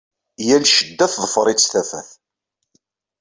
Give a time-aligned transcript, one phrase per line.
[0.47, 2.09] Yal ccedda teḍfer-itt tafat.